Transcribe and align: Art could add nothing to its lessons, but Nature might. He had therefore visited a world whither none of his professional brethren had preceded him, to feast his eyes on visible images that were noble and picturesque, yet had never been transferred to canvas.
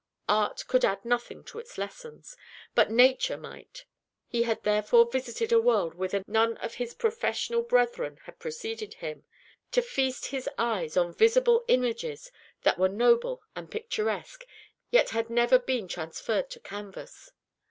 Art 0.27 0.63
could 0.67 0.83
add 0.83 1.05
nothing 1.05 1.43
to 1.43 1.59
its 1.59 1.77
lessons, 1.77 2.35
but 2.73 2.89
Nature 2.89 3.37
might. 3.37 3.85
He 4.25 4.41
had 4.41 4.63
therefore 4.63 5.05
visited 5.05 5.51
a 5.51 5.61
world 5.61 5.93
whither 5.93 6.23
none 6.25 6.57
of 6.57 6.73
his 6.73 6.95
professional 6.95 7.61
brethren 7.61 8.17
had 8.23 8.39
preceded 8.39 8.95
him, 8.95 9.25
to 9.71 9.83
feast 9.83 10.25
his 10.25 10.49
eyes 10.57 10.97
on 10.97 11.13
visible 11.13 11.63
images 11.67 12.31
that 12.63 12.79
were 12.79 12.89
noble 12.89 13.43
and 13.55 13.69
picturesque, 13.69 14.43
yet 14.89 15.11
had 15.11 15.29
never 15.29 15.59
been 15.59 15.87
transferred 15.87 16.49
to 16.49 16.59
canvas. 16.59 17.29